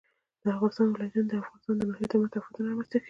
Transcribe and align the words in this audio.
د 0.41 0.43
افغانستان 0.53 0.87
ولايتونه 0.89 1.27
د 1.31 1.33
افغانستان 1.41 1.75
د 1.77 1.81
ناحیو 1.87 2.11
ترمنځ 2.11 2.31
تفاوتونه 2.33 2.67
رامنځ 2.69 2.87
ته 2.91 2.95
کوي. 2.97 2.99